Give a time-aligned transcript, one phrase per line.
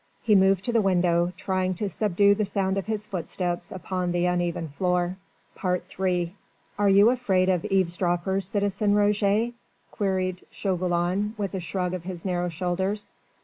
[0.23, 4.25] He moved to the window, trying to subdue the sound of his footsteps upon the
[4.25, 5.15] uneven floor.
[5.63, 6.33] III
[6.79, 9.53] "Are you afraid of eavesdroppers, citizen Roget?"
[9.91, 13.13] queried Chauvelin with a shrug of his narrow shoulders.